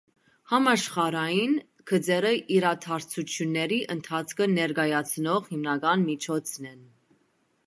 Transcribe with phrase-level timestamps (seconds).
[0.51, 1.53] Համաշխարհային
[1.91, 6.83] գծերը իրադարձությունների ընթացքը ներկայացնող հիմնական միջոցն են։